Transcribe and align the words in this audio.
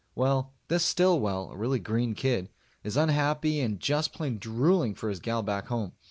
Well, 0.15 0.53
this 0.67 0.83
Stillwell 0.83 1.51
a 1.51 1.55
really 1.55 1.77
green 1.77 2.15
kid 2.15 2.49
is 2.83 2.97
unhappy 2.97 3.59
and 3.59 3.79
just 3.79 4.11
plain 4.13 4.39
drooling 4.39 4.95
for 4.95 5.09
his 5.09 5.19
gal 5.19 5.43
back 5.43 5.67
home. 5.67 5.91